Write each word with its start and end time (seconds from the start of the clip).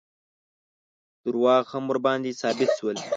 دروغ 1.25 1.63
هم 1.73 1.83
ورباندې 1.89 2.31
ثابت 2.41 2.69
شول. 2.77 2.97